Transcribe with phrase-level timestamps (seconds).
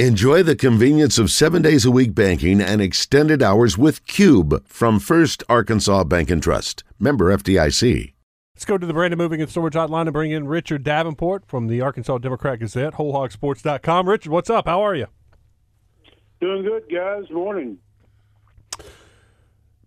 [0.00, 4.98] Enjoy the convenience of seven days a week banking and extended hours with Cube from
[4.98, 6.82] First Arkansas Bank and Trust.
[6.98, 8.12] Member FDIC.
[8.56, 11.68] Let's go to the Brandon Moving and Storage Hotline and bring in Richard Davenport from
[11.68, 14.08] the Arkansas Democrat Gazette, WholeHogSports.com.
[14.08, 14.66] Richard, what's up?
[14.66, 15.06] How are you?
[16.40, 17.30] Doing good, guys.
[17.30, 17.78] Morning.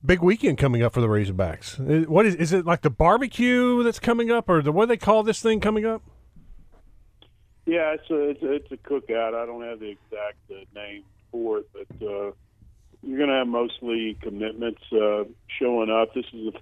[0.05, 1.82] Big weekend coming up for the Razorbacks.
[1.82, 4.88] Uh, what is is it like the barbecue that's coming up, or the what do
[4.88, 6.02] they call this thing coming up?
[7.68, 9.36] Yeah, it's a it's a, it's a cookout.
[9.36, 11.04] I don't have the exact uh, name
[11.34, 12.32] for it, but uh,
[13.04, 15.25] you're going to have mostly commitments uh,
[15.60, 16.14] showing up.
[16.14, 16.60] This is, a,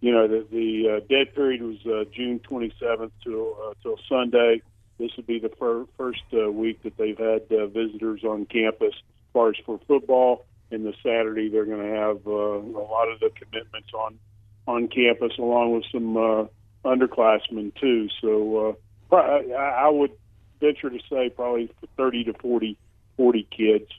[0.00, 4.62] you know, the, the uh, dead period was uh, June 27th till uh, till Sunday.
[4.98, 8.94] This would be the fir- first uh, week that they've had uh, visitors on campus.
[8.94, 13.12] As far as for football, and the Saturday they're going to have uh, a lot
[13.12, 14.18] of the commitments on
[14.66, 16.44] on campus, along with some uh,
[16.86, 18.08] underclassmen too.
[18.22, 18.76] So
[19.12, 20.12] uh, I, I would
[20.60, 22.76] venture to say probably 30 to 40,
[23.16, 23.90] 40 kids.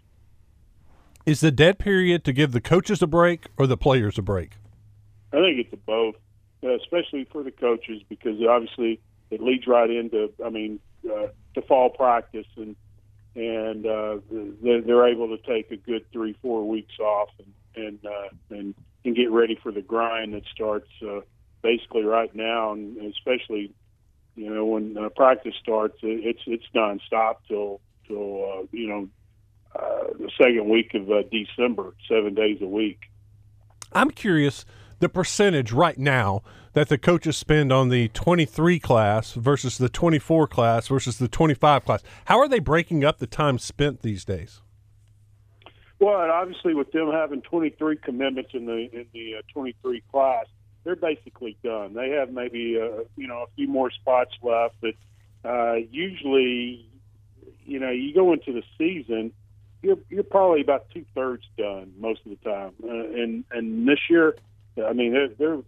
[1.26, 4.54] Is the dead period to give the coaches a break or the players a break?
[5.32, 6.16] I think it's a both,
[6.64, 11.62] uh, especially for the coaches because obviously it leads right into, I mean, uh, to
[11.62, 12.76] fall practice and
[13.36, 14.18] and uh,
[14.62, 18.76] they're, they're able to take a good three, four weeks off and and uh, and
[19.06, 21.22] and get ready for the grind that starts uh,
[21.62, 23.72] basically right now, and especially
[24.40, 29.10] you know, when uh, practice starts, it's it's nonstop till till uh, you know
[29.76, 33.00] uh, the second week of uh, December, seven days a week.
[33.92, 34.64] I'm curious
[35.00, 40.48] the percentage right now that the coaches spend on the 23 class versus the 24
[40.48, 42.02] class versus the 25 class.
[42.26, 44.62] How are they breaking up the time spent these days?
[46.00, 50.46] Well, obviously, with them having 23 commitments in the in the uh, 23 class,
[50.84, 51.94] they're basically done.
[51.94, 54.94] They have maybe a, you know a few more spots left, but
[55.44, 56.86] uh, usually,
[57.66, 59.32] you know, you go into the season,
[59.82, 62.74] you're you're probably about two thirds done most of the time.
[62.84, 64.36] Uh, and and this year,
[64.86, 65.62] I mean, they're, they're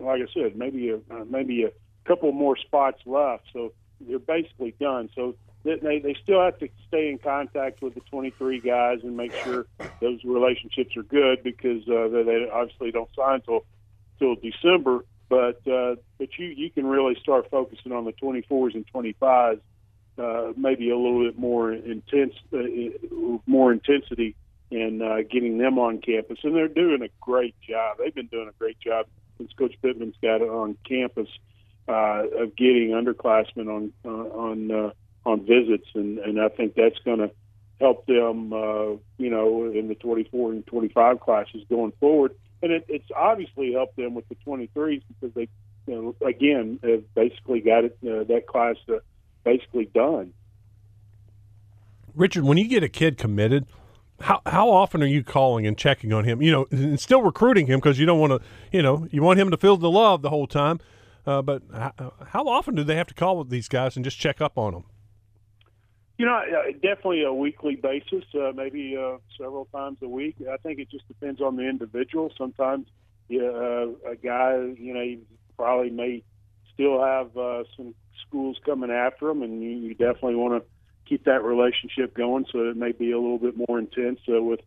[0.00, 1.70] like I said, maybe a uh, maybe a
[2.04, 5.10] couple more spots left, so they're basically done.
[5.14, 5.34] So
[5.64, 9.66] they they still have to stay in contact with the 23 guys and make sure
[10.00, 13.64] those relationships are good because uh, they obviously don't sign until
[14.20, 18.86] till December, but uh, but you you can really start focusing on the 24s and
[18.92, 19.60] 25s,
[20.18, 22.58] uh, maybe a little bit more intense, uh,
[23.46, 24.36] more intensity
[24.70, 27.96] in uh, getting them on campus, and they're doing a great job.
[27.98, 29.06] They've been doing a great job
[29.38, 31.28] since Coach Pittman's got it on campus
[31.88, 34.90] uh, of getting underclassmen on uh, on uh,
[35.26, 37.30] on visits, and and I think that's going to
[37.80, 42.84] help them, uh, you know, in the 24 and 25 classes going forward and it,
[42.88, 45.48] it's obviously helped them with the 23s because they,
[45.86, 48.98] you know, again, have basically got it uh, that class uh,
[49.44, 50.32] basically done.
[52.14, 53.66] Richard, when you get a kid committed,
[54.20, 56.42] how how often are you calling and checking on him?
[56.42, 58.40] You know, and still recruiting him because you don't want to,
[58.72, 60.80] you know, you want him to feel the love the whole time.
[61.26, 64.18] Uh, but how, how often do they have to call with these guys and just
[64.18, 64.84] check up on them?
[66.20, 66.42] You know,
[66.82, 70.36] definitely a weekly basis, uh, maybe uh, several times a week.
[70.52, 72.30] I think it just depends on the individual.
[72.36, 72.88] Sometimes,
[73.32, 75.22] uh, a guy, you know, you
[75.56, 76.22] probably may
[76.74, 80.68] still have uh, some schools coming after him, and you, you definitely want to
[81.08, 82.44] keep that relationship going.
[82.52, 84.60] So it may be a little bit more intense uh, with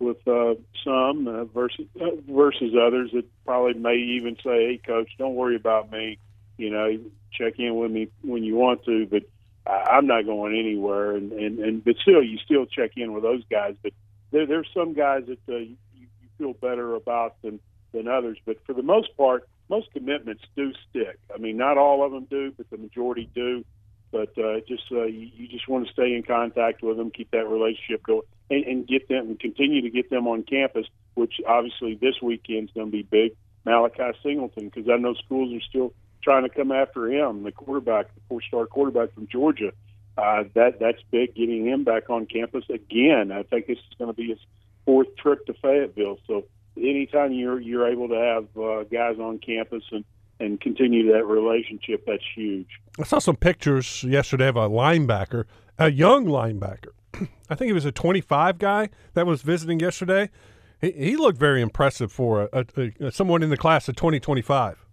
[0.00, 5.08] with uh, some uh, versus uh, versus others that probably may even say, "Hey, coach,
[5.16, 6.18] don't worry about me.
[6.58, 6.98] You know,
[7.32, 9.22] check in with me when you want to, but."
[9.66, 11.16] I'm not going anywhere.
[11.16, 13.74] And, and, and but still, you still check in with those guys.
[13.82, 13.92] But
[14.30, 17.60] there, there's some guys that uh, you, you feel better about than
[17.92, 18.38] than others.
[18.44, 21.18] But for the most part, most commitments do stick.
[21.34, 23.64] I mean, not all of them do, but the majority do.
[24.12, 27.30] But uh, just uh, you, you just want to stay in contact with them, keep
[27.30, 30.86] that relationship going, and, and get them and continue to get them on campus.
[31.14, 33.36] Which obviously this weekend's going to be big.
[33.64, 35.92] Malachi Singleton, because I know schools are still
[36.22, 39.72] trying to come after him, the quarterback, the four-star quarterback from Georgia.
[40.18, 43.32] Uh, that that's big, getting him back on campus again.
[43.32, 44.38] I think this is going to be his
[44.84, 46.18] fourth trip to Fayetteville.
[46.26, 46.44] So
[46.76, 50.04] anytime you're you're able to have uh, guys on campus and
[50.38, 52.68] and continue that relationship, that's huge.
[52.98, 55.44] I saw some pictures yesterday of a linebacker,
[55.78, 56.88] a young linebacker.
[57.50, 60.30] I think he was a 25 guy that was visiting yesterday.
[60.80, 64.84] He, he looked very impressive for a, a, a, someone in the class of 2025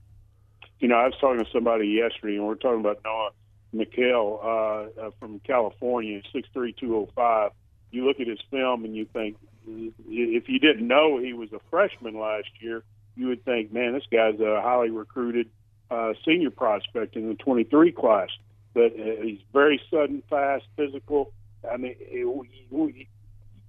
[0.80, 3.30] you know, I was talking to somebody yesterday, and we are talking about Noah
[3.76, 7.52] McHale uh, uh, from California, six three two zero oh five.
[7.92, 11.60] You look at his film, and you think, if you didn't know he was a
[11.70, 12.84] freshman last year,
[13.16, 15.50] you would think, man, this guy's a highly recruited
[15.90, 18.30] uh, senior prospect in the 23 class.
[18.74, 21.32] But uh, he's very sudden, fast, physical,
[21.70, 23.08] I mean, it,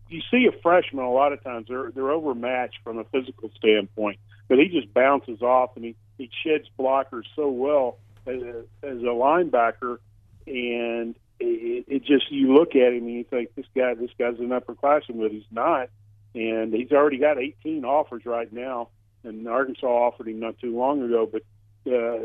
[0.09, 4.19] you see a freshman a lot of times they're they're overmatched from a physical standpoint,
[4.49, 8.99] but he just bounces off and he he sheds blockers so well as a, as
[8.99, 9.99] a linebacker,
[10.47, 14.39] and it, it just you look at him and you think this guy this guy's
[14.39, 15.89] an upperclassman, but he's not,
[16.35, 18.89] and he's already got 18 offers right now,
[19.25, 21.43] and Arkansas offered him not too long ago, but.
[21.87, 22.19] Uh,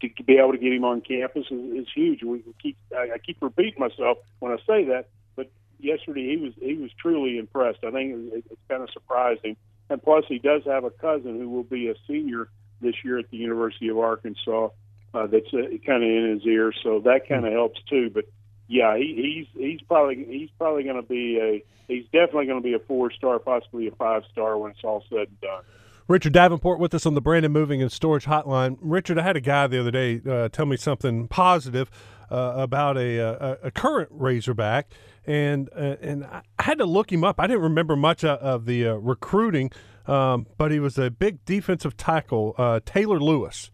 [0.00, 2.22] to be able to get him on campus is, is huge.
[2.22, 5.06] We keep I, I keep repeating myself when I say that,
[5.36, 7.78] but yesterday he was he was truly impressed.
[7.82, 9.56] I think it, it's kind of surprising,
[9.88, 12.50] and plus he does have a cousin who will be a senior
[12.80, 14.68] this year at the University of Arkansas.
[15.14, 18.10] Uh, that's uh, kind of in his ear, so that kind of helps too.
[18.12, 18.24] But
[18.66, 22.64] yeah, he, he's he's probably he's probably going to be a he's definitely going to
[22.64, 25.62] be a four star, possibly a five star when it's all said and done.
[26.06, 28.78] Richard Davenport with us on the Brandon Moving and Storage Hotline.
[28.80, 31.90] Richard, I had a guy the other day uh, tell me something positive
[32.30, 34.90] uh, about a, a, a, current Razorback,
[35.26, 37.38] and uh, and I had to look him up.
[37.38, 39.70] I didn't remember much of the uh, recruiting,
[40.08, 43.70] um, but he was a big defensive tackle, uh, Taylor Lewis.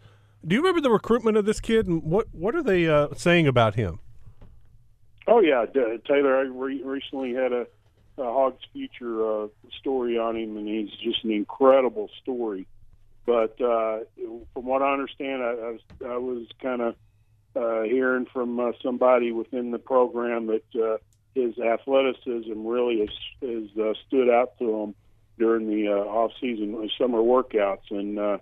[0.46, 3.46] Do you remember the recruitment of this kid, and what what are they uh, saying
[3.46, 4.00] about him?
[5.26, 5.64] Oh yeah,
[6.06, 6.36] Taylor.
[6.36, 7.66] I re- recently had a
[8.18, 9.48] uh, Hog's Future uh,
[9.80, 12.66] story on him, and he's just an incredible story.
[13.26, 14.00] But uh,
[14.52, 16.94] from what I understand, I, I was, I was kind of
[17.56, 20.98] uh, hearing from uh, somebody within the program that uh,
[21.34, 23.08] his athleticism really has,
[23.40, 24.94] has uh, stood out to him
[25.38, 28.38] during the uh, off season uh, summer workouts, and uh,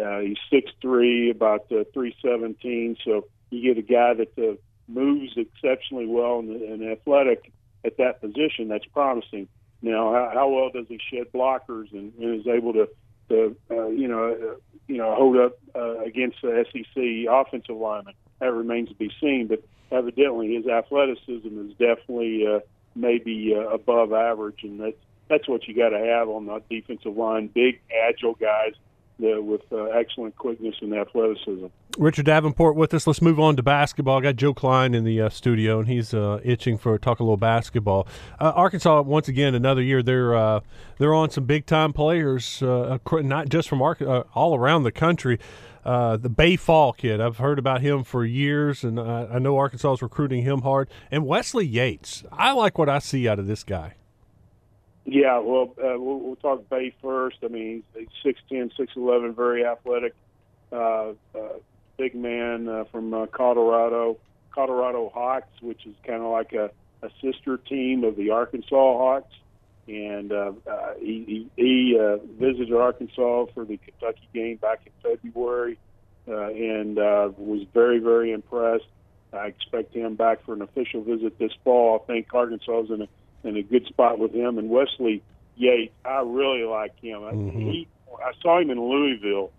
[0.00, 2.96] uh, he's six three, about uh, three seventeen.
[3.04, 4.56] So you get a guy that uh,
[4.88, 7.52] moves exceptionally well and, and athletic
[7.84, 9.48] at that position, that's promising.
[9.82, 12.88] Now, how, how well does he shed blockers and, and is able to,
[13.28, 14.54] to uh, you know, uh,
[14.86, 18.14] you know, hold up uh, against the SEC offensive lineman?
[18.40, 19.46] That remains to be seen.
[19.48, 22.60] But evidently, his athleticism is definitely uh,
[22.94, 24.96] maybe uh, above average, and that's
[25.28, 27.48] that's what you got to have on the defensive line.
[27.48, 28.74] Big, agile guys
[29.22, 31.66] uh, with uh, excellent quickness and athleticism.
[31.98, 33.06] Richard Davenport with us.
[33.06, 34.18] Let's move on to basketball.
[34.18, 37.22] I got Joe Klein in the uh, studio, and he's uh, itching for talk a
[37.22, 38.08] little basketball.
[38.40, 40.60] Uh, Arkansas, once again, another year they're uh,
[40.98, 45.38] they're on some big time players, not just from Ar- all around the country.
[45.84, 50.02] the Baye Fall kid, I've heard about him for years, and I know Arkansas is
[50.02, 50.88] recruiting him hard.
[51.12, 53.94] And Wesley Yates, I like what I see out of this guy.
[55.06, 57.36] Yeah, well, uh, we'll, we'll talk Baye first.
[57.42, 60.14] I mean, he's six ten, six eleven, very athletic,
[60.72, 61.58] uh, uh,
[61.98, 64.16] big man uh, from uh, Colorado,
[64.50, 66.70] Colorado Hawks, which is kind of like a,
[67.02, 69.34] a sister team of the Arkansas Hawks.
[69.86, 74.92] And uh, uh, he, he, he uh, visited Arkansas for the Kentucky game back in
[75.02, 75.78] February,
[76.26, 78.86] uh, and uh, was very, very impressed.
[79.34, 82.00] I expect him back for an official visit this fall.
[82.02, 83.08] I think Arkansas is in a
[83.44, 84.58] in a good spot with him.
[84.58, 85.22] And Wesley
[85.56, 87.20] Yates, I really like him.
[87.20, 87.60] Mm-hmm.
[87.60, 87.88] He,
[88.18, 89.50] I saw him in Louisville,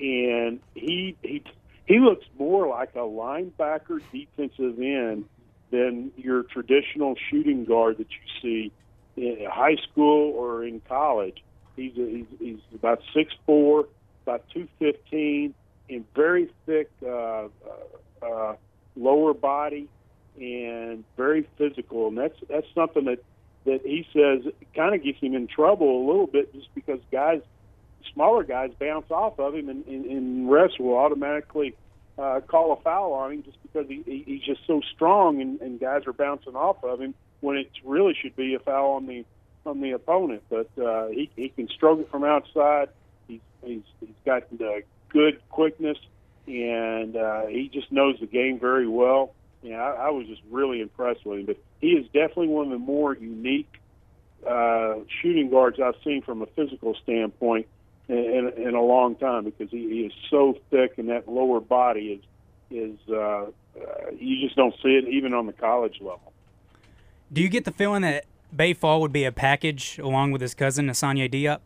[0.00, 1.42] and he he
[1.86, 5.24] he looks more like a linebacker defensive end
[5.70, 8.72] than your traditional shooting guard that you see
[9.16, 11.42] in high school or in college.
[11.76, 13.88] He's a, he's, he's about six four,
[14.24, 15.54] about two fifteen,
[15.88, 17.48] and very thick uh, uh,
[18.22, 18.56] uh,
[18.96, 19.88] lower body
[20.42, 23.22] and very physical, and that's that's something that
[23.64, 27.40] that he says kind of gets him in trouble a little bit just because guys,
[28.12, 31.76] smaller guys, bounce off of him, and, and, and refs will automatically
[32.18, 35.60] uh, call a foul on him just because he, he, he's just so strong, and,
[35.60, 39.06] and guys are bouncing off of him when it really should be a foul on
[39.06, 39.24] the
[39.64, 40.42] on the opponent.
[40.50, 42.88] But uh, he he can stroke it from outside.
[43.28, 45.98] He's he's, he's got the good quickness,
[46.48, 50.80] and uh, he just knows the game very well yeah, I, I was just really
[50.80, 51.46] impressed with him.
[51.46, 53.80] But he is definitely one of the more unique
[54.46, 57.66] uh, shooting guards I've seen from a physical standpoint
[58.08, 61.60] in, in, in a long time because he, he is so thick and that lower
[61.60, 62.24] body is
[62.70, 63.46] is uh, uh,
[64.18, 66.32] you just don't see it even on the college level.
[67.32, 70.54] Do you get the feeling that Baye Fall would be a package along with his
[70.54, 71.60] cousin Asanya Diop?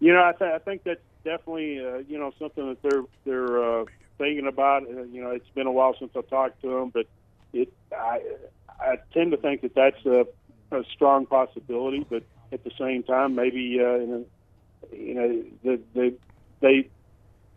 [0.00, 3.80] You know, I, th- I think that's definitely uh, you know something that they're they're
[3.80, 3.84] uh,
[4.22, 4.84] thinking about.
[4.84, 5.08] It.
[5.10, 7.06] you know, it's been a while since I talked to him, but
[7.52, 8.22] it I
[8.80, 10.26] I tend to think that that's a,
[10.70, 12.06] a strong possibility.
[12.08, 16.12] But at the same time, maybe uh, you know the, they
[16.60, 16.88] they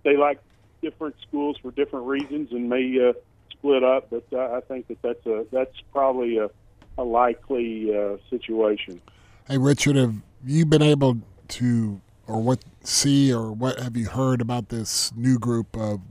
[0.04, 0.40] they like
[0.82, 3.14] different schools for different reasons and may uh,
[3.52, 4.10] split up.
[4.10, 6.50] But uh, I think that that's a that's probably a,
[6.98, 9.02] a likely uh, situation.
[9.48, 14.42] Hey, Richard, have you been able to or what see or what have you heard
[14.42, 16.02] about this new group of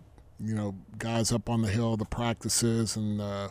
[0.41, 3.49] you know guys up on the hill, the practices, and uh,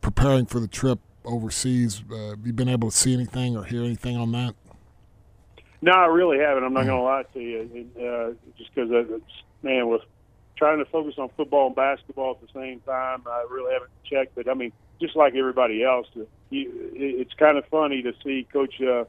[0.00, 2.02] preparing for the trip overseas.
[2.10, 4.54] Uh, have you been able to see anything or hear anything on that?
[5.80, 6.64] No, I really haven't.
[6.64, 7.88] I'm not going to lie to you.
[7.94, 9.20] Uh, just because,
[9.62, 10.00] man, with
[10.56, 14.34] trying to focus on football and basketball at the same time, I really haven't checked.
[14.34, 16.06] But I mean, just like everybody else,
[16.50, 19.04] you, it's kind of funny to see Coach uh,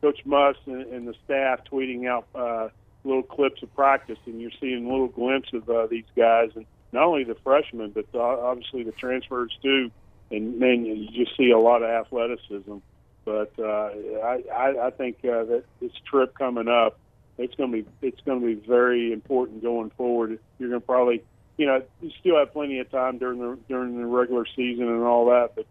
[0.00, 2.68] Coach Muss and, and the staff tweeting out uh,
[3.04, 7.04] little clips of practice, and you're seeing little glimpses of uh, these guys, and not
[7.04, 9.90] only the freshmen, but uh, obviously the transfers too.
[10.30, 12.76] And man, you just see a lot of athleticism.
[13.24, 13.90] But uh,
[14.24, 16.98] I, I, I think uh, that this trip coming up,
[17.36, 20.38] it's going to be it's going to be very important going forward.
[20.58, 21.22] You're going to probably,
[21.56, 25.02] you know, you still have plenty of time during the during the regular season and
[25.02, 25.66] all that, but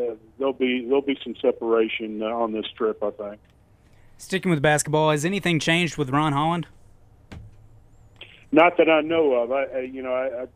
[0.00, 3.40] uh, there'll be there'll be some separation uh, on this trip, I think.
[4.18, 6.66] Sticking with basketball, has anything changed with Ron Holland?
[8.50, 9.52] Not that I know of.
[9.52, 10.46] I, I you know, I,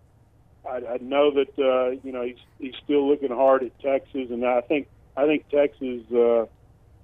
[0.68, 4.44] I I know that uh, you know he's he's still looking hard at Texas, and
[4.44, 6.02] I think I think Texas.
[6.12, 6.46] Uh,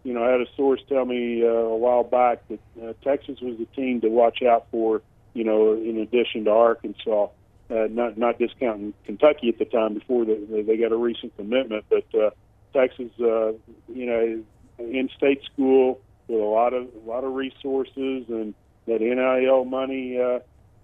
[0.04, 3.40] you know, I had a source tell me uh, a while back that uh, Texas
[3.40, 5.02] was the team to watch out for.
[5.34, 7.28] You know, in addition to Arkansas,
[7.70, 11.84] uh, not not discounting Kentucky at the time before they they got a recent commitment,
[11.88, 12.30] but uh,
[12.72, 13.52] Texas, uh,
[13.88, 14.42] you know,
[14.78, 18.54] in-state school with a lot of a lot of resources and
[18.86, 20.40] that NIL money uh,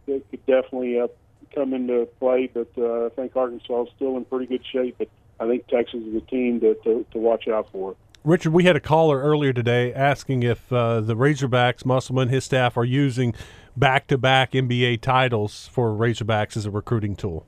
[0.06, 1.08] could definitely uh,
[1.54, 2.50] come into play.
[2.52, 4.96] But uh, I think Arkansas is still in pretty good shape.
[4.98, 5.08] But
[5.40, 7.96] I think Texas is a team to, to, to watch out for.
[8.24, 12.76] Richard, we had a caller earlier today asking if uh, the Razorbacks, Musselman, his staff
[12.78, 13.34] are using
[13.76, 17.46] back-to-back NBA titles for Razorbacks as a recruiting tool.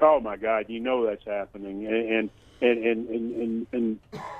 [0.00, 2.30] Oh my God, you know that's happening, and and
[2.62, 3.98] and and and, and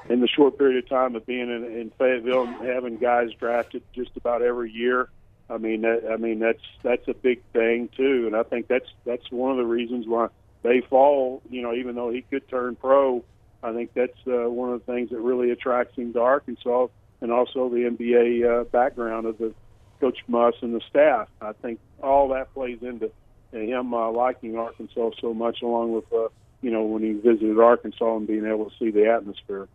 [0.08, 3.82] in the short period of time of being in, in Fayetteville and having guys drafted
[3.94, 5.08] just about every year.
[5.50, 8.88] I mean, that, I mean that's that's a big thing too, and I think that's
[9.04, 10.28] that's one of the reasons why
[10.62, 11.42] Baye Fall.
[11.50, 13.24] You know, even though he could turn pro,
[13.62, 16.88] I think that's uh, one of the things that really attracts him to Arkansas,
[17.20, 19.52] and also the NBA uh, background of the
[20.00, 21.28] Coach Muss and the staff.
[21.40, 23.10] I think all that plays into
[23.52, 26.28] him uh, liking Arkansas so much, along with uh,
[26.62, 29.68] you know when he visited Arkansas and being able to see the atmosphere.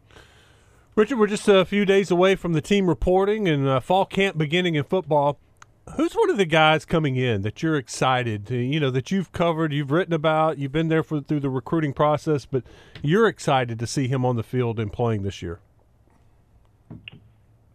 [0.96, 4.36] Richard, we're just a few days away from the team reporting and uh, fall camp
[4.36, 5.38] beginning in football.
[5.96, 9.32] Who's one of the guys coming in that you're excited to, you know, that you've
[9.32, 12.64] covered, you've written about, you've been there for, through the recruiting process, but
[13.04, 15.60] you're excited to see him on the field and playing this year?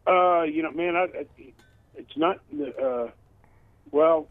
[0.06, 1.06] Uh, you know, man, I,
[1.94, 2.40] it's not,
[2.82, 3.06] uh,
[3.92, 4.26] well,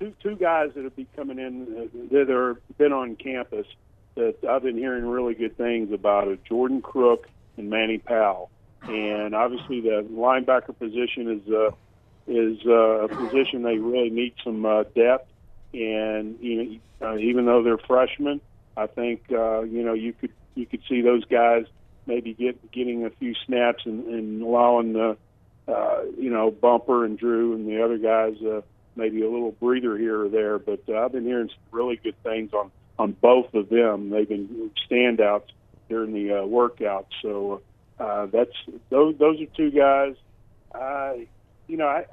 [0.00, 3.66] two two guys that have been coming in uh, that are been on campus
[4.14, 6.44] that I've been hearing really good things about it.
[6.44, 8.50] Jordan Crook and Manny Powell,
[8.82, 11.70] and obviously the linebacker position is uh,
[12.26, 15.28] is uh, a position they really need some uh, depth.
[15.72, 18.40] And you know, uh, even though they're freshmen,
[18.76, 21.64] I think uh, you know you could you could see those guys
[22.06, 25.16] maybe get getting a few snaps and, and allowing the
[25.68, 28.36] uh, you know Bumper and Drew and the other guys.
[28.42, 28.62] Uh,
[28.96, 30.58] maybe a little breather here or there.
[30.58, 34.10] But uh, I've been hearing some really good things on on both of them.
[34.10, 35.48] They've been standouts
[35.88, 37.06] during the uh, workout.
[37.22, 37.62] So
[37.98, 38.52] uh, that's
[38.90, 40.14] those those are two guys.
[40.74, 41.26] I
[41.66, 42.04] you know I.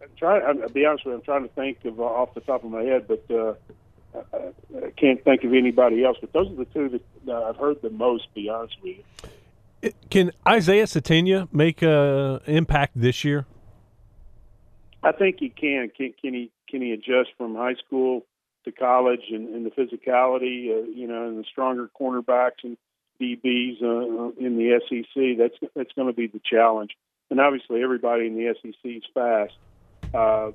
[0.00, 0.42] I'm trying.
[0.46, 1.16] I'll be honest with you.
[1.16, 3.54] I'm trying to think of uh, off the top of my head, but uh,
[4.32, 6.18] I, I can't think of anybody else.
[6.20, 8.32] But those are the two that I've heard the most.
[8.32, 8.98] Be honest with
[9.82, 9.92] you.
[10.08, 13.46] Can Isaiah Sategna make an impact this year?
[15.02, 15.90] I think he can.
[15.96, 18.24] Can, can he can he adjust from high school
[18.66, 22.76] to college and, and the physicality, uh, you know, and the stronger cornerbacks and
[23.20, 25.38] DBs uh, in the SEC?
[25.38, 26.90] That's that's going to be the challenge.
[27.30, 29.54] And obviously, everybody in the SEC is fast.
[30.14, 30.50] Uh,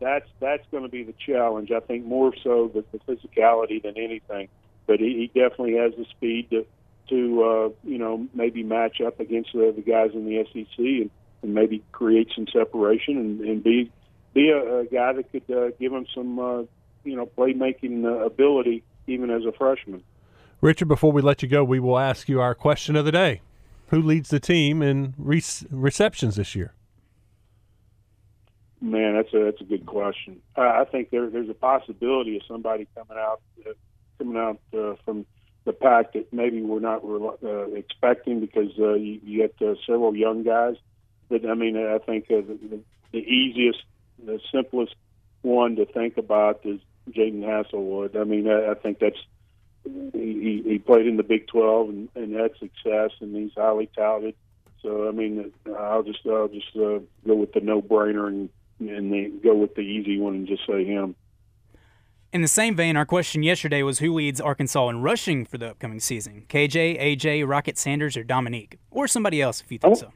[0.00, 1.70] that's that's going to be the challenge.
[1.72, 4.48] I think more so the, the physicality than anything.
[4.86, 6.66] But he, he definitely has the speed to
[7.08, 11.10] to uh, you know maybe match up against the, the guys in the SEC and
[11.42, 13.90] and maybe create some separation and, and be
[14.34, 16.62] be a, a guy that could uh, give him some uh,
[17.08, 20.02] you know playmaking uh, ability even as a freshman.
[20.60, 23.40] Richard, before we let you go, we will ask you our question of the day:
[23.88, 26.74] Who leads the team in re- receptions this year?
[28.80, 30.40] Man, that's a that's a good question.
[30.56, 33.72] Uh, I think there there's a possibility of somebody coming out uh,
[34.18, 35.26] coming out uh, from
[35.64, 40.16] the pack that maybe we're not uh, expecting because uh, you, you get uh, several
[40.16, 40.76] young guys
[41.28, 42.80] but I mean, I think uh, the,
[43.12, 43.82] the easiest,
[44.24, 44.94] the simplest
[45.42, 46.80] one to think about is
[47.12, 48.16] Jadon Haselwood.
[48.16, 49.18] I mean, I, I think that's
[49.84, 54.34] he, he played in the Big 12 and, and had success, and he's highly touted.
[54.82, 58.48] So I mean, I'll just I'll just uh, go with the no-brainer and
[58.80, 61.16] and the, go with the easy one and just say him.
[62.32, 65.70] In the same vein, our question yesterday was who leads Arkansas in rushing for the
[65.70, 66.44] upcoming season?
[66.48, 68.78] KJ, AJ, Rocket Sanders, or Dominique?
[68.90, 70.12] Or somebody else if you think so.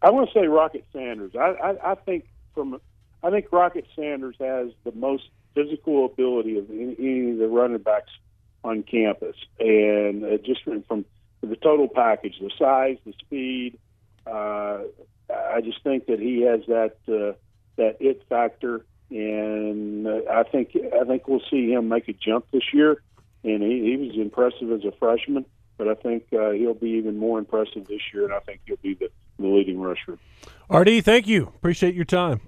[0.00, 1.32] I want to say Rocket Sanders.
[1.34, 2.80] I, I, I think from
[3.22, 7.78] I think Rocket Sanders has the most physical ability of any, any of the running
[7.78, 8.10] backs
[8.62, 11.04] on campus, and uh, just from, from
[11.42, 13.78] the total package, the size, the speed.
[14.26, 14.80] Uh,
[15.30, 17.36] I just think that he has that uh,
[17.76, 22.46] that it factor, and uh, I think I think we'll see him make a jump
[22.52, 23.02] this year.
[23.44, 25.44] And he, he was impressive as a freshman,
[25.76, 28.76] but I think uh, he'll be even more impressive this year, and I think he'll
[28.76, 30.18] be the, the leading rusher.
[30.70, 31.52] RD, thank you.
[31.54, 32.40] Appreciate your time.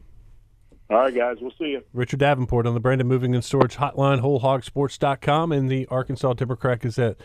[0.88, 1.82] All right, guys, we'll see you.
[1.92, 7.16] Richard Davenport on the Brandon Moving and Storage Hotline, WholeHogSports.com, and the Arkansas Democrat Gazette.